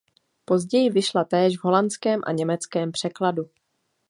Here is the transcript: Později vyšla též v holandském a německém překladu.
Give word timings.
Později 0.45 0.89
vyšla 0.89 1.23
též 1.23 1.57
v 1.57 1.63
holandském 1.63 2.21
a 2.23 2.31
německém 2.31 2.91
překladu. 2.91 3.49